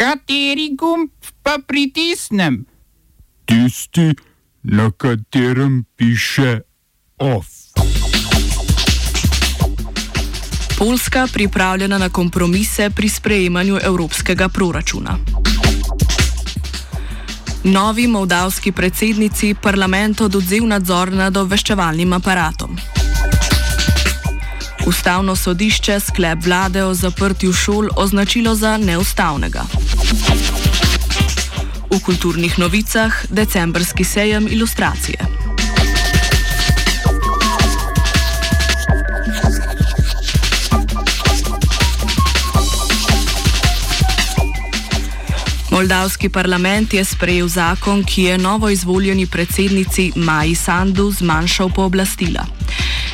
Kateri 0.00 0.70
gumb 0.76 1.10
pa 1.42 1.58
pritisnem? 1.66 2.64
Tisti, 3.44 4.14
na 4.62 4.90
katerem 4.90 5.84
piše 5.96 6.60
OF. 7.18 7.46
Poljska 10.78 11.26
pripravljena 11.32 11.98
na 11.98 12.08
kompromise 12.08 12.90
pri 12.90 13.08
sprejemanju 13.08 13.78
evropskega 13.82 14.48
proračuna. 14.48 15.18
Novi 17.64 18.06
moldavski 18.06 18.72
predsednici 18.72 19.54
parlament 19.62 20.20
odudzel 20.20 20.66
nadzor 20.66 21.12
nad 21.12 21.36
obveščevalnim 21.36 22.12
aparatom. 22.12 22.78
Ustavno 24.90 25.36
sodišče 25.36 26.00
sklep 26.00 26.38
vlade 26.44 26.84
o 26.84 26.94
zaprtju 26.94 27.52
šol 27.52 27.88
označilo 27.96 28.54
za 28.54 28.76
neustavnega. 28.76 29.62
V 31.90 32.00
kulturnih 32.04 32.58
novicah 32.58 33.14
decembrski 33.30 34.04
sejem 34.04 34.48
ilustracije. 34.50 35.18
Moldavski 45.70 46.28
parlament 46.28 46.94
je 46.94 47.04
sprejel 47.04 47.48
zakon, 47.48 48.04
ki 48.04 48.22
je 48.22 48.38
novo 48.38 48.68
izvoljeni 48.68 49.26
predsednici 49.26 50.12
Maji 50.16 50.54
Sandu 50.54 51.10
zmanjšal 51.10 51.70
pooblastila. 51.74 52.59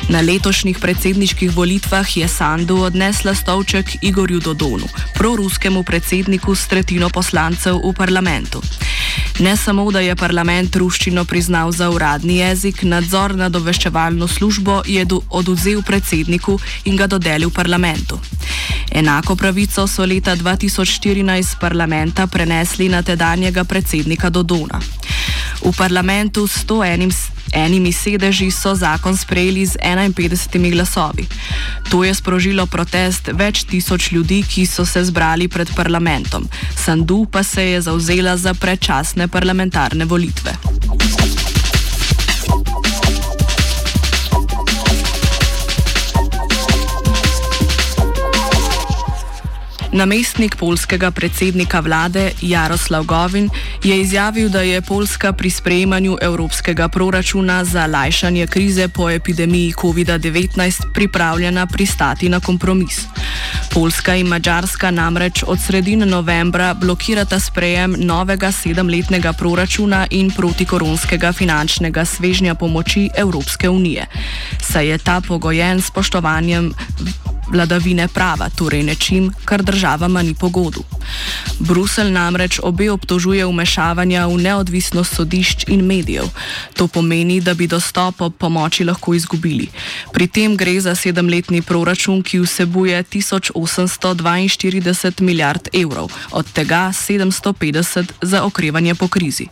Na 0.09 0.21
letošnjih 0.21 0.79
predsedniških 0.79 1.55
volitvah 1.55 2.17
je 2.17 2.27
Sandu 2.27 2.77
odnesla 2.77 3.35
stolček 3.35 3.97
Igorju 4.01 4.39
Dodonu, 4.39 4.87
proruskemu 5.13 5.83
predsedniku 5.83 6.55
s 6.55 6.67
tretjino 6.67 7.09
poslancev 7.09 7.81
v 7.83 7.93
parlamentu. 7.93 8.61
Ne 9.39 9.57
samo, 9.57 9.91
da 9.91 9.99
je 9.99 10.15
parlament 10.15 10.75
ruščino 10.75 11.25
priznal 11.25 11.71
za 11.71 11.89
uradni 11.89 12.37
jezik, 12.37 12.83
nadzor 12.83 13.35
nad 13.35 13.55
obveščevalno 13.55 14.27
službo 14.27 14.81
je 14.85 15.05
oduzel 15.29 15.81
predsedniku 15.81 16.59
in 16.85 16.95
ga 16.95 17.07
dodelil 17.07 17.49
parlamentu. 17.49 18.19
Enako 18.91 19.35
pravico 19.35 19.87
so 19.87 20.05
leta 20.05 20.35
2014 20.35 21.59
parlamenta 21.59 22.27
prenesli 22.27 22.89
na 22.89 23.03
tedanjega 23.03 23.63
predsednika 23.63 24.29
Dodona. 24.29 24.79
V 25.61 25.71
parlamentu 25.77 26.47
s 26.47 26.65
101 26.65 27.26
enimi 27.53 27.91
sedeži 27.91 28.51
so 28.51 28.75
zakon 28.75 29.17
sprejeli 29.17 29.65
z 29.65 29.77
51 29.81 30.71
glasovi. 30.71 31.27
To 31.89 32.03
je 32.03 32.13
sprožilo 32.13 32.65
protest 32.65 33.29
več 33.33 33.63
tisoč 33.63 34.11
ljudi, 34.11 34.43
ki 34.43 34.65
so 34.65 34.85
se 34.85 35.03
zbrali 35.03 35.47
pred 35.47 35.69
parlamentom. 35.75 36.47
Sandu 36.75 37.25
pa 37.31 37.43
se 37.43 37.63
je 37.63 37.81
zauzela 37.81 38.37
za 38.37 38.53
predčasne 38.53 39.27
parlamentarne 39.27 40.05
volitve. 40.05 40.57
Namestnik 49.97 50.55
polskega 50.55 51.09
predsednika 51.11 51.79
vlade 51.79 52.31
Jaroslav 52.41 53.03
Govin 53.03 53.49
je 53.83 54.01
izjavil, 54.01 54.49
da 54.49 54.61
je 54.61 54.81
Poljska 54.81 55.33
pri 55.33 55.49
sprejemanju 55.49 56.17
evropskega 56.21 56.87
proračuna 56.87 57.63
za 57.65 57.85
lajšanje 57.85 58.47
krize 58.47 58.87
po 58.87 59.09
epidemiji 59.09 59.73
COVID-19 59.73 60.93
pripravljena 60.93 61.65
pristati 61.65 62.29
na 62.29 62.39
kompromis. 62.39 63.01
Poljska 63.73 64.15
in 64.15 64.27
Mačarska 64.27 64.91
namreč 64.91 65.43
od 65.47 65.59
sredine 65.65 66.05
novembra 66.05 66.73
blokirata 66.73 67.39
sprejem 67.39 67.95
novega 67.97 68.51
sedemletnega 68.51 69.33
proračuna 69.33 70.07
in 70.09 70.31
protikoronskega 70.31 71.33
finančnega 71.33 72.05
svežnja 72.05 72.55
pomoči 72.55 73.09
Evropske 73.15 73.69
unije. 73.69 74.05
Saj 74.61 74.87
je 74.87 74.97
ta 74.97 75.21
pogojen 75.27 75.81
s 75.81 75.87
spoštovanjem 75.87 76.73
vladavine 77.51 78.07
prava, 78.07 78.49
torej 78.49 78.83
nečim, 78.83 79.33
kar 79.45 79.63
državama 79.63 80.21
ni 80.21 80.33
pogodu. 80.33 80.83
Brusel 81.59 82.11
namreč 82.11 82.59
obe 82.63 82.91
obtožuje 82.91 83.45
umešavanja 83.45 84.27
v 84.27 84.37
neodvisnost 84.37 85.15
sodišč 85.15 85.63
in 85.67 85.85
medijev. 85.85 86.23
To 86.73 86.87
pomeni, 86.87 87.41
da 87.41 87.53
bi 87.53 87.67
dostop 87.67 88.21
ob 88.21 88.33
pomoči 88.37 88.83
lahko 88.83 89.13
izgubili. 89.13 89.67
Pri 90.13 90.27
tem 90.27 90.57
gre 90.57 90.81
za 90.81 90.95
sedemletni 90.95 91.61
proračun, 91.61 92.23
ki 92.23 92.39
vsebuje 92.39 93.03
1842 93.03 95.21
milijard 95.21 95.67
evrov, 95.73 96.11
od 96.31 96.51
tega 96.53 96.91
750 96.93 98.05
za 98.21 98.43
okrevanje 98.43 98.95
po 98.95 99.07
krizi. 99.07 99.47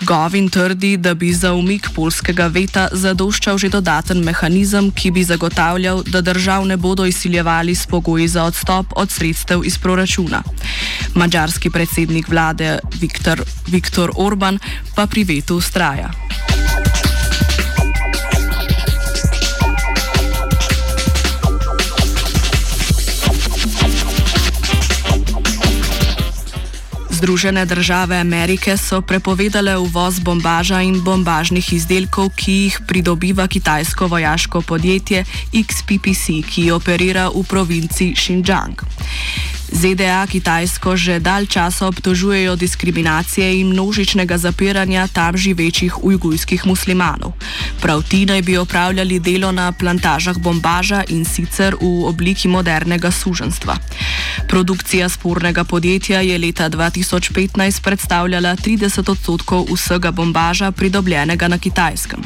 Govin 0.00 0.48
trdi, 0.48 0.96
da 0.96 1.14
bi 1.14 1.32
za 1.32 1.52
umik 1.54 1.88
polskega 1.94 2.46
veta 2.46 2.88
zadoščal 2.92 3.58
že 3.58 3.68
dodaten 3.68 4.22
mehanizem, 4.24 4.90
ki 4.94 5.10
bi 5.10 5.24
zagotavljal, 5.24 6.02
da 6.06 6.20
držav 6.20 6.66
ne 6.66 6.76
bodo 6.76 7.06
izsiljevali 7.06 7.74
s 7.74 7.86
pogoji 7.86 8.28
za 8.28 8.44
odstop 8.44 8.94
od 8.96 9.10
sredstev 9.10 9.64
iz 9.64 9.78
proračuna. 9.78 10.42
Mačarski 11.14 11.70
predsednik 11.70 12.28
vlade 12.28 12.78
Viktor, 13.00 13.42
Viktor 13.66 14.12
Orban 14.16 14.58
pa 14.94 15.06
pri 15.06 15.24
vetu 15.24 15.56
ustraja. 15.56 16.10
Združene 27.18 27.66
države 27.66 28.16
Amerike 28.16 28.76
so 28.76 29.00
prepovedale 29.02 29.76
uvoz 29.76 30.20
bombaža 30.22 30.78
in 30.86 31.00
bombažnih 31.02 31.72
izdelkov, 31.72 32.30
ki 32.38 32.52
jih 32.52 32.78
pridobiva 32.86 33.48
kitajsko 33.50 34.06
vojaško 34.06 34.62
podjetje 34.62 35.24
XPPC, 35.50 36.46
ki 36.46 36.70
operira 36.70 37.26
v 37.34 37.42
provinci 37.42 38.14
Xinjiang. 38.14 38.86
ZDA 39.72 40.26
Kitajsko 40.26 40.96
že 40.96 41.20
dalj 41.20 41.46
časa 41.46 41.86
obtožujejo 41.86 42.56
diskriminacije 42.56 43.60
in 43.60 43.72
množičnega 43.72 44.38
zapiranja 44.38 45.06
tam 45.12 45.36
živečih 45.36 46.04
ujgujskih 46.04 46.66
muslimanov. 46.66 47.32
Prav 47.80 48.02
ti 48.02 48.26
naj 48.26 48.42
bi 48.42 48.56
opravljali 48.56 49.20
delo 49.20 49.52
na 49.52 49.72
plantažah 49.72 50.38
bombaža 50.38 51.04
in 51.08 51.24
sicer 51.24 51.76
v 51.80 52.04
obliki 52.08 52.48
modernega 52.48 53.10
suženstva. 53.10 53.76
Produkcija 54.48 55.08
spornega 55.08 55.64
podjetja 55.64 56.20
je 56.20 56.38
leta 56.38 56.70
2015 56.70 57.82
predstavljala 57.82 58.56
30 58.56 59.10
odstotkov 59.10 59.66
vsega 59.74 60.10
bombaža 60.10 60.72
pridobljenega 60.72 61.48
na 61.48 61.58
Kitajskem. 61.58 62.20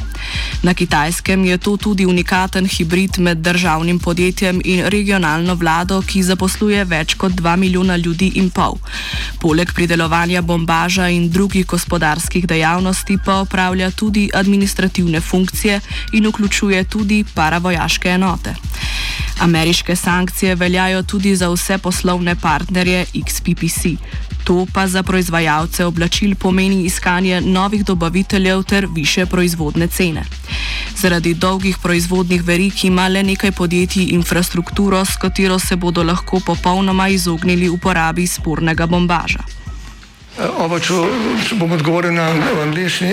Na 0.62 0.74
Kitajskem 0.74 1.44
je 1.44 1.58
to 1.58 1.76
tudi 1.76 2.06
unikaten 2.06 2.66
hibrid 2.66 3.18
med 3.18 3.38
državnim 3.38 3.98
podjetjem 3.98 4.60
in 4.64 4.86
regionalno 4.86 5.54
vlado, 5.54 6.02
ki 6.02 6.22
zaposluje 6.22 6.84
več 6.84 7.14
kot 7.14 7.31
2 7.32 7.56
milijona 7.56 7.96
ljudi 7.96 8.32
in 8.34 8.50
pol. 8.50 8.74
Poleg 9.40 9.72
pridelovanja 9.74 10.42
bombaža 10.42 11.08
in 11.08 11.30
drugih 11.30 11.66
gospodarskih 11.66 12.46
dejavnosti 12.46 13.18
pa 13.24 13.34
opravlja 13.34 13.90
tudi 13.90 14.30
administrativne 14.34 15.20
funkcije 15.20 15.80
in 16.12 16.26
vključuje 16.26 16.84
tudi 16.84 17.24
paravojaške 17.34 18.08
enote. 18.08 18.54
Ameriške 19.40 19.96
sankcije 19.96 20.54
veljajo 20.54 21.02
tudi 21.02 21.36
za 21.36 21.48
vse 21.48 21.78
poslovne 21.78 22.36
partnerje 22.36 23.06
XPPC. 23.14 23.96
To 24.44 24.66
pa 24.74 24.86
za 24.88 25.02
proizvajalce 25.02 25.84
oblačil 25.84 26.34
pomeni 26.34 26.84
iskanje 26.84 27.40
novih 27.40 27.84
dobaviteljev 27.84 28.62
ter 28.62 28.86
više 28.94 29.26
proizvodne 29.26 29.86
cene. 29.86 30.24
Zaradi 30.96 31.34
dolgih 31.34 31.78
proizvodnih 31.82 32.42
verik 32.44 32.84
ima 32.84 33.08
le 33.08 33.22
nekaj 33.22 33.52
podjetij 33.52 34.06
infrastrukturo, 34.10 35.04
s 35.04 35.16
katero 35.16 35.58
se 35.58 35.76
bodo 35.76 36.02
lahko 36.02 36.40
popolnoma 36.46 37.08
izognili 37.08 37.68
uporabi 37.68 38.26
spornega 38.26 38.86
bombaža. 38.86 39.42
Oba, 40.58 40.78
če, 40.80 40.94
če 41.48 41.56
bom 41.60 41.72
odgovoril 41.72 42.14
na 42.16 42.30
angliški. 42.62 43.12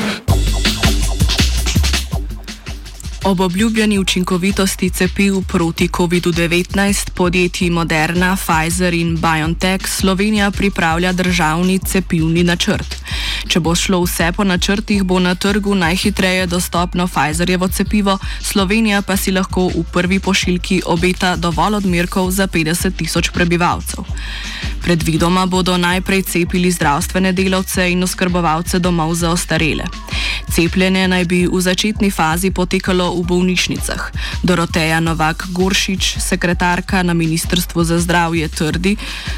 Ob 3.23 3.39
obljubljeni 3.39 3.99
učinkovitosti 3.99 4.89
cepiv 4.89 5.33
proti 5.47 5.87
COVID-19 5.87 7.09
podjetji 7.09 7.69
Moderna, 7.69 8.37
Pfizer 8.37 8.93
in 8.93 9.17
BioNTech 9.17 9.87
Slovenija 9.87 10.51
pripravlja 10.51 11.13
državni 11.13 11.79
cepivni 11.79 12.43
načrt. 12.43 12.95
Če 13.47 13.59
bo 13.59 13.75
šlo 13.75 13.99
vse 14.01 14.31
po 14.37 14.43
načrtih, 14.43 15.03
bo 15.03 15.19
na 15.19 15.35
trgu 15.35 15.75
najhitreje 15.75 16.47
dostopno 16.47 17.07
Pfizerjevo 17.07 17.67
cepivo, 17.67 18.17
Slovenija 18.41 19.01
pa 19.01 19.17
si 19.17 19.31
lahko 19.31 19.67
v 19.67 19.83
prvi 19.93 20.19
pošiljki 20.19 20.81
obeta 20.85 21.35
dovolj 21.35 21.75
odmerkov 21.75 22.31
za 22.31 22.47
50 22.47 22.97
tisoč 22.97 23.29
prebivalcev. 23.29 24.03
Predvidoma 24.81 25.45
bodo 25.45 25.77
najprej 25.77 26.23
cepili 26.23 26.71
zdravstvene 26.71 27.33
delavce 27.33 27.91
in 27.91 28.03
oskrbovalce 28.03 28.79
domov 28.79 29.13
za 29.15 29.29
ostarele. 29.31 29.85
Cepljenje 30.49 31.07
naj 31.07 31.25
bi 31.25 31.47
v 31.47 31.61
začetni 31.61 32.11
fazi 32.11 32.51
potekalo 32.51 33.15
v 33.15 33.23
bolnišnicah. 33.23 34.11
Doroteja 34.43 34.99
Novak 34.99 35.45
Goršič, 35.51 36.17
sekretarka 36.19 37.03
na 37.03 37.13
Ministrstvu 37.13 37.83
za 37.83 37.99
zdravje, 37.99 38.47
trdi, 38.47 38.95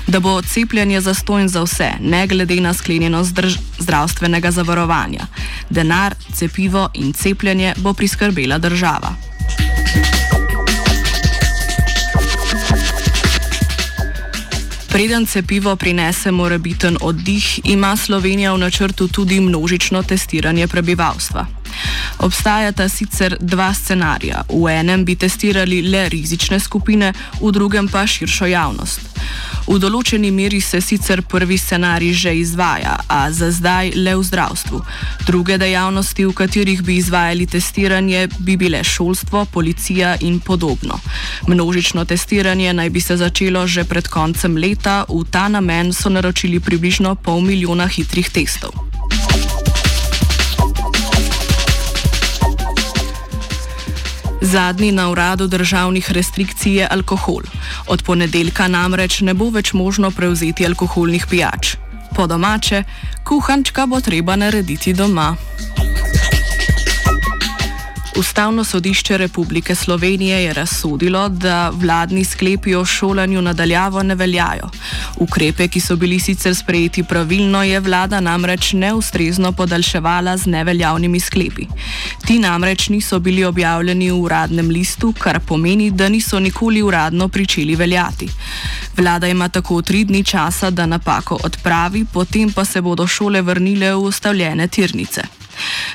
da 0.08 0.20
bo 0.20 0.42
cepljenje 0.42 1.02
zastojn 1.02 1.48
za 1.48 1.64
vse, 1.64 1.92
ne 2.00 2.28
glede 2.28 2.62
na 2.62 2.74
sklenjenost 2.74 3.40
zdravstvenega 3.80 4.52
zavarovanja. 4.52 5.28
Denar, 5.70 6.16
cepivo 6.34 6.90
in 6.94 7.14
cepljenje 7.14 7.74
bo 7.78 7.94
priskrbela 7.94 8.58
država. 8.58 9.33
Preden 14.94 15.26
cepivo 15.26 15.76
prinese 15.76 16.32
morebiten 16.32 16.98
oddih, 17.02 17.60
ima 17.64 17.98
Slovenija 17.98 18.54
v 18.54 18.58
načrtu 18.58 19.08
tudi 19.08 19.40
množično 19.42 20.04
testiranje 20.04 20.68
prebivalstva. 20.68 21.63
Obstajata 22.20 22.90
sicer 22.90 23.38
dva 23.40 23.74
scenarija. 23.74 24.44
V 24.50 24.68
enem 24.72 25.06
bi 25.06 25.16
testirali 25.16 25.82
le 25.82 26.10
rizične 26.10 26.60
skupine, 26.60 27.14
v 27.42 27.52
drugem 27.52 27.88
pa 27.88 28.08
širšo 28.08 28.46
javnost. 28.46 29.00
V 29.68 29.78
določeni 29.80 30.32
meri 30.32 30.60
se 30.62 30.82
sicer 30.84 31.22
prvi 31.24 31.58
scenarij 31.58 32.14
že 32.14 32.34
izvaja, 32.36 32.98
a 33.08 33.32
za 33.32 33.52
zdaj 33.52 33.94
le 33.96 34.16
v 34.20 34.24
zdravstvu. 34.24 34.82
Druge 35.28 35.58
dejavnosti, 35.58 36.26
v 36.26 36.36
katerih 36.36 36.84
bi 36.84 36.98
izvajali 37.00 37.48
testiranje, 37.48 38.28
bi 38.40 38.58
bile 38.60 38.84
šolstvo, 38.84 39.46
policija 39.46 40.18
in 40.22 40.40
podobno. 40.40 41.00
Množično 41.48 42.06
testiranje 42.06 42.74
naj 42.74 42.90
bi 42.90 43.02
se 43.02 43.18
začelo 43.18 43.68
že 43.68 43.88
pred 43.88 44.08
koncem 44.08 44.58
leta, 44.58 45.06
v 45.08 45.24
ta 45.32 45.48
namen 45.48 45.94
so 45.94 46.10
naročili 46.10 46.60
približno 46.60 47.16
pol 47.16 47.42
milijona 47.42 47.88
hitrih 47.88 48.30
testov. 48.30 48.93
Zadnji 54.44 54.92
na 54.92 55.10
uradu 55.10 55.48
državnih 55.48 56.12
restrikcij 56.12 56.74
je 56.76 56.88
alkohol. 56.92 57.48
Od 57.88 58.04
ponedeljka 58.04 58.68
namreč 58.68 59.22
ne 59.22 59.34
bo 59.34 59.48
več 59.50 59.72
možno 59.74 60.12
prevzeti 60.12 60.66
alkoholnih 60.68 61.28
pijač. 61.30 61.76
Po 62.16 62.28
domače, 62.28 62.84
kuhančka 63.24 63.86
bo 63.86 64.02
treba 64.02 64.36
narediti 64.36 64.94
doma. 64.94 65.36
Ustavno 68.16 68.64
sodišče 68.64 69.18
Republike 69.18 69.76
Slovenije 69.76 70.44
je 70.44 70.54
razsodilo, 70.54 71.30
da 71.30 71.70
vladni 71.70 72.26
sklepi 72.26 72.76
o 72.76 72.86
šolanju 72.86 73.42
nadaljavo 73.42 74.04
ne 74.04 74.16
veljajo. 74.16 74.70
Ukrepe, 75.18 75.68
ki 75.68 75.80
so 75.80 75.96
bili 75.96 76.20
sicer 76.20 76.56
sprejeti 76.56 77.04
pravilno, 77.04 77.64
je 77.64 77.80
vlada 77.80 78.20
namreč 78.20 78.74
neustrezno 78.74 79.52
podaljševala 79.52 80.38
z 80.38 80.46
neveljavnimi 80.46 81.20
sklepi. 81.20 81.66
Ti 82.26 82.40
namreč 82.40 82.90
niso 82.90 83.20
bili 83.20 83.46
objavljeni 83.46 84.12
v 84.12 84.22
uradnem 84.22 84.70
listu, 84.70 85.14
kar 85.20 85.40
pomeni, 85.40 85.92
da 85.92 86.10
niso 86.10 86.40
nikoli 86.40 86.82
uradno 86.82 87.28
pričeli 87.30 87.76
veljati. 87.76 88.30
Vlada 88.98 89.28
ima 89.28 89.50
tako 89.50 89.82
tri 89.82 90.04
dni 90.04 90.24
časa, 90.24 90.70
da 90.70 90.86
napako 90.86 91.40
odpravi, 91.44 92.06
potem 92.14 92.52
pa 92.52 92.66
se 92.66 92.82
bodo 92.82 93.08
šole 93.08 93.42
vrnile 93.42 93.94
v 93.94 93.98
ustavljene 93.98 94.68
tirnice. 94.68 95.43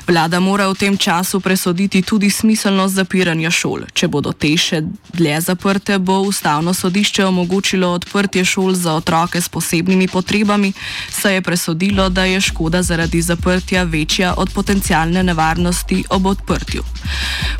Vlada 0.07 0.39
mora 0.39 0.67
v 0.69 0.75
tem 0.75 0.97
času 0.97 1.39
presoditi 1.39 2.01
tudi 2.01 2.29
smiselnost 2.29 2.95
zapiranja 2.95 3.51
šol. 3.51 3.85
Če 3.93 4.07
bodo 4.07 4.33
te 4.33 4.51
še 4.57 4.81
dlje 5.13 5.41
zaprte, 5.41 5.99
bo 5.99 6.19
ustavno 6.25 6.73
sodišče 6.73 7.25
omogočilo 7.25 7.91
odprtje 7.93 8.45
šol 8.45 8.73
za 8.73 8.93
otroke 8.97 9.41
s 9.41 9.49
posebnimi 9.49 10.07
potrebami, 10.07 10.73
saj 11.09 11.39
je 11.39 11.41
presodilo, 11.41 12.09
da 12.09 12.25
je 12.25 12.41
škoda 12.41 12.81
zaradi 12.81 13.21
zaprtja 13.21 13.83
večja 13.83 14.33
od 14.37 14.53
potencijalne 14.53 15.23
nevarnosti 15.23 16.03
ob 16.09 16.25
odprtju. 16.25 16.83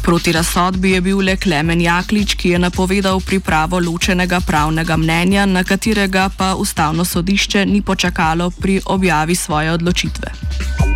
Proti 0.01 0.31
razsodbi 0.31 0.91
je 0.91 1.01
bil 1.01 1.21
le 1.21 1.37
Klemen 1.37 1.81
Jaklič, 1.81 2.33
ki 2.35 2.49
je 2.49 2.59
napovedal 2.59 3.19
pripravo 3.19 3.79
ločenega 3.79 4.39
pravnega 4.39 4.97
mnenja, 4.97 5.45
na 5.45 5.63
katerega 5.63 6.29
pa 6.37 6.55
ustavno 6.55 7.05
sodišče 7.05 7.65
ni 7.65 7.81
počakalo 7.81 8.49
pri 8.49 8.81
objavi 8.85 9.35
svoje 9.35 9.71
odločitve. 9.71 10.88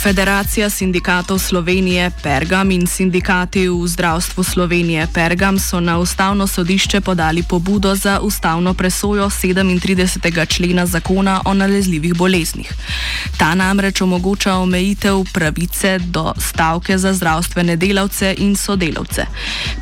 Konfederacija 0.00 0.70
sindikatov 0.70 1.38
Slovenije 1.38 2.10
Pergam 2.22 2.70
in 2.70 2.86
sindikati 2.86 3.68
v 3.68 3.86
zdravstvu 3.86 4.44
Slovenije 4.44 5.06
Pergam 5.14 5.58
so 5.58 5.80
na 5.80 5.98
ustavno 5.98 6.46
sodišče 6.46 7.00
podali 7.00 7.42
pobudo 7.42 7.94
za 7.94 8.20
ustavno 8.20 8.74
presojo 8.74 9.30
37. 9.30 10.46
člena 10.48 10.86
zakona 10.86 11.42
o 11.44 11.54
nalezljivih 11.54 12.14
boleznih. 12.14 12.72
Ta 13.38 13.54
namreč 13.54 14.00
omogoča 14.00 14.54
omejitev 14.54 15.24
pravice 15.32 15.98
do 15.98 16.32
stavke 16.38 16.98
za 16.98 17.12
zdravstvene 17.12 17.76
delavce 17.76 18.34
in 18.38 18.56
sodelavce. 18.56 19.26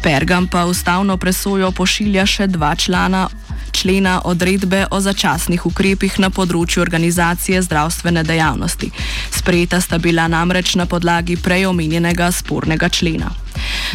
Pergam 0.03 0.47
pa 0.47 0.65
ustavno 0.65 1.17
presojo 1.17 1.71
pošilja 1.71 2.27
še 2.27 2.47
dva 2.47 2.75
člana 2.75 3.29
člena 3.73 4.21
odredbe 4.25 4.87
o 4.91 5.01
začasnih 5.01 5.67
ukrepih 5.67 6.19
na 6.19 6.31
področju 6.31 6.83
organizacije 6.83 7.63
zdravstvene 7.63 8.23
dejavnosti. 8.25 8.91
Sprejeta 9.31 9.81
sta 9.81 9.99
bila 9.99 10.29
namreč 10.29 10.75
na 10.75 10.87
podlagi 10.87 11.37
prej 11.37 11.67
omenjenega 11.67 12.31
spornega 12.33 12.89
člena. 12.89 13.31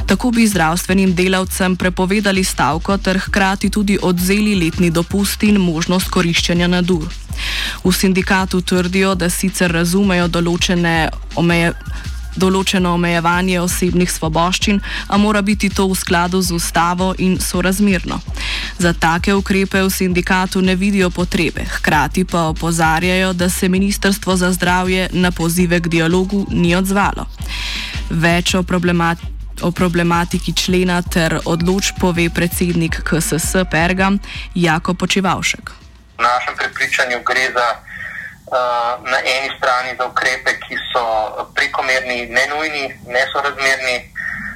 Tako 0.07 0.31
bi 0.31 0.47
zdravstvenim 0.47 1.15
delavcem 1.15 1.75
prepovedali 1.75 2.43
stavko 2.43 2.97
ter 2.97 3.19
hkrati 3.19 3.69
tudi 3.69 3.97
odzeli 4.01 4.55
letni 4.55 4.89
dopust 4.89 5.43
in 5.43 5.61
možnost 5.61 6.09
koriščenja 6.09 6.67
nadur. 6.67 7.07
V 7.83 7.91
sindikatu 7.91 8.61
trdijo, 8.61 9.15
da 9.15 9.29
sicer 9.29 9.71
razumejo 9.71 10.27
določene 10.27 11.09
omejitve 11.35 12.11
določeno 12.35 12.93
omejevanje 12.97 13.59
osebnih 13.61 14.11
svoboščin, 14.11 14.81
a 15.07 15.17
mora 15.21 15.41
biti 15.41 15.69
to 15.69 15.87
v 15.89 15.97
skladu 15.97 16.41
z 16.41 16.57
ustavo 16.57 17.13
in 17.17 17.37
sorazmerno. 17.39 18.19
Za 18.79 18.93
take 18.93 19.33
ukrepe 19.33 19.81
v 19.81 19.89
sindikatu 19.89 20.61
ne 20.61 20.75
vidijo 20.75 21.09
potrebe, 21.09 21.63
hkrati 21.63 22.25
pa 22.25 22.41
opozarjajo, 22.41 23.33
da 23.33 23.49
se 23.49 23.69
Ministrstvo 23.69 24.35
za 24.35 24.51
zdravje 24.51 25.09
na 25.11 25.31
pozive 25.31 25.79
k 25.79 25.87
dialogu 25.87 26.45
ni 26.49 26.75
odzvalo. 26.75 27.25
Več 28.09 28.55
o, 28.55 28.63
problemat 28.63 29.17
o 29.61 29.71
problematiki 29.71 30.53
člena 30.53 31.01
ter 31.01 31.39
odloč 31.45 31.93
pove 31.99 32.29
predsednik 32.29 33.01
KSS 33.03 33.63
Pergam 33.71 34.19
Jako 34.55 34.93
Počivalšek. 34.93 35.71
V 36.17 36.21
našem 36.21 36.53
prepričanju 36.57 37.21
gre 37.25 37.51
za 37.53 37.67
uh, 37.77 39.11
na 39.11 39.19
eni 39.21 39.49
strani 39.57 39.95
za 39.97 40.05
ukrepe, 40.05 40.57
ki 40.59 40.75
so 40.91 41.03
prekomerni, 41.55 42.27
nenujni, 42.29 42.93
nesorazmerni 43.07 44.12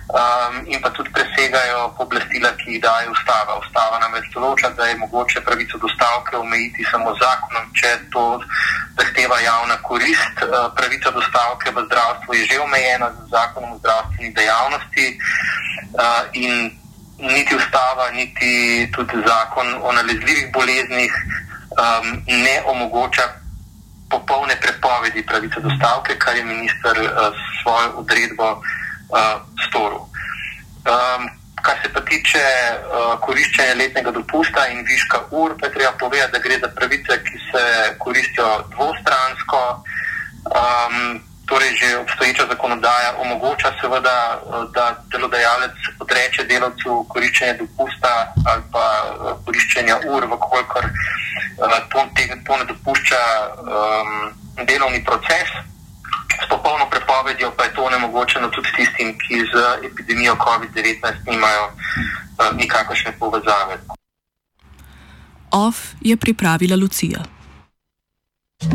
um, 0.08 0.64
in 0.68 0.80
pa 0.80 0.90
tudi 0.90 1.10
presegajo 1.12 1.92
pooblastila, 1.98 2.52
ki 2.56 2.72
jih 2.72 2.82
daje 2.82 3.10
ustava. 3.12 3.60
Ustava 3.60 4.00
namreč 4.00 4.30
določa, 4.34 4.72
da 4.78 4.88
je 4.88 5.00
mogoče 5.02 5.44
pravico 5.44 5.80
do 5.82 5.90
stavke 5.92 6.38
omejiti 6.38 6.88
samo 6.92 7.14
zakonom, 7.20 7.68
če 7.76 7.92
to 8.14 8.40
zahteva 9.00 9.40
javna 9.44 9.78
korist. 9.84 10.44
Uh, 10.44 10.72
pravica 10.78 11.12
do 11.12 11.22
stavke 11.28 11.76
v 11.76 11.86
zdravstvu 11.90 12.40
je 12.40 12.44
že 12.54 12.60
omejena 12.64 13.12
z 13.12 13.30
zakonom 13.36 13.76
o 13.76 13.80
zdravstveni 13.84 14.34
dejavnosti. 14.34 15.08
Uh, 15.98 16.86
Niti 17.18 17.56
ustava, 17.58 18.12
niti 18.14 18.86
tudi 18.94 19.18
zakon 19.26 19.82
o 19.82 19.90
nalezljivih 19.90 20.52
boleznih 20.54 21.10
um, 21.74 22.22
ne 22.30 22.62
omogoča 22.70 23.26
popolne 24.06 24.54
prepovedi 24.62 25.26
pravice 25.26 25.58
do 25.66 25.74
stavke, 25.82 26.14
kar 26.22 26.38
je 26.38 26.46
minister 26.46 26.94
uh, 26.94 27.34
s 27.34 27.42
svojo 27.64 28.06
odredbo 28.06 28.52
uh, 28.52 28.62
storil. 29.68 30.04
Um, 30.88 31.30
kar 31.62 31.78
se 31.84 31.92
pa 31.94 32.02
tiče 32.02 32.44
uh, 32.44 33.20
koriščenja 33.20 33.76
letnega 33.76 34.12
dopusta 34.12 34.68
in 34.72 34.86
viška 34.88 35.22
ur, 35.32 35.56
pa 35.60 35.68
je 35.68 35.74
treba 35.74 35.94
povedati, 36.00 36.32
da 36.32 36.40
gre 36.40 36.60
za 36.60 36.70
pravice, 36.76 37.24
ki 37.24 37.40
se 37.52 37.64
koristijo 38.00 38.50
dvostransko. 38.76 39.64
Um, 40.48 41.24
torej, 41.48 41.76
že 41.80 41.98
obstoječa 41.98 42.44
zakonodaja 42.50 43.14
omogoča, 43.24 43.72
seveda, 43.82 44.42
da 44.76 44.86
delodajalec 45.12 45.78
odreče 46.00 46.44
delavcu 46.44 47.06
koriščenje 47.10 47.54
dopusta 47.62 48.34
ali 48.46 48.64
pa 48.72 48.84
koriščenja 49.46 49.96
ur, 50.12 50.28
vkolikor 50.28 50.90
to, 51.90 52.00
to 52.46 52.58
ne 52.58 52.66
dopušča 52.66 53.24
um, 53.60 54.66
delovni 54.66 55.04
proces. 55.04 55.50
Prepovedjo 57.18 57.52
pa 57.58 57.64
je 57.64 57.74
to 57.74 57.84
onemogočeno 57.84 58.48
tudi 58.48 58.70
tistim, 58.78 59.18
ki 59.18 59.36
z 59.52 59.54
epidemijo 59.86 60.36
COVID-19 60.36 61.02
nimajo 61.28 61.64
uh, 61.66 62.58
nikakršne 62.58 63.12
povezave. 63.20 63.78
OF 65.52 65.78
je 66.02 66.18
pripravila 66.18 66.76
Lucija. 66.76 67.20